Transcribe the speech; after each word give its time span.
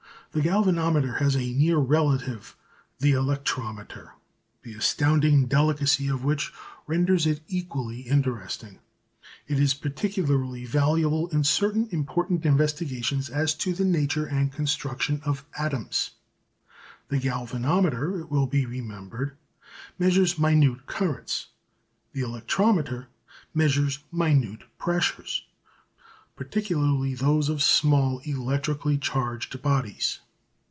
The 0.33 0.41
galvanometer 0.41 1.15
has 1.15 1.35
a 1.35 1.51
near 1.51 1.77
relative, 1.77 2.55
the 2.99 3.11
electrometer, 3.11 4.11
the 4.61 4.75
astounding 4.75 5.47
delicacy 5.47 6.07
of 6.07 6.23
which 6.23 6.53
renders 6.87 7.27
it 7.27 7.41
equally 7.49 8.03
interesting. 8.03 8.79
It 9.49 9.59
is 9.59 9.73
particularly 9.73 10.65
valuable 10.65 11.27
in 11.31 11.43
certain 11.43 11.89
important 11.91 12.45
investigations 12.45 13.29
as 13.29 13.53
to 13.55 13.73
the 13.73 13.83
nature 13.83 14.25
and 14.25 14.53
construction 14.53 15.21
of 15.25 15.43
atoms. 15.57 16.11
The 17.09 17.19
galvanometer, 17.19 18.21
it 18.21 18.31
will 18.31 18.47
be 18.47 18.65
remembered, 18.65 19.35
measures 19.99 20.39
minute 20.39 20.85
currents; 20.85 21.47
the 22.13 22.21
electrometer 22.21 23.07
measures 23.53 23.99
minute 24.13 24.61
pressures, 24.77 25.43
particularly 26.33 27.13
those 27.13 27.49
of 27.49 27.61
small 27.61 28.17
electrically 28.19 28.97
charged 28.97 29.61
bodies. 29.61 30.21